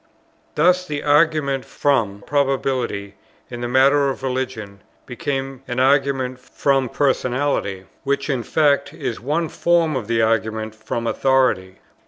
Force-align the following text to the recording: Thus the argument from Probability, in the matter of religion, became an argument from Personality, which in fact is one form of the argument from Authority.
Thus 0.55 0.83
the 0.87 1.03
argument 1.03 1.63
from 1.63 2.23
Probability, 2.25 3.13
in 3.51 3.61
the 3.61 3.67
matter 3.67 4.09
of 4.09 4.23
religion, 4.23 4.81
became 5.05 5.61
an 5.67 5.79
argument 5.79 6.39
from 6.39 6.89
Personality, 6.89 7.85
which 8.03 8.27
in 8.27 8.41
fact 8.41 8.95
is 8.95 9.19
one 9.19 9.47
form 9.47 9.95
of 9.95 10.07
the 10.07 10.23
argument 10.23 10.73
from 10.73 11.05
Authority. 11.05 11.75